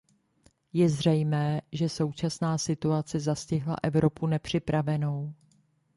[0.73, 5.33] Je zřejmé, že současná situace zastihla Evropu nepřipravenou.